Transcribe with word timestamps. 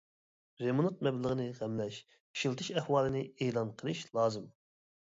رېمونت 0.61 1.03
مەبلىغىنى 1.07 1.45
غەملەش، 1.59 2.01
ئىشلىتىش 2.17 2.73
ئەھۋالىنى 2.77 3.23
ئېلان 3.37 3.79
قىلىش 3.83 4.07
لازىم. 4.19 4.53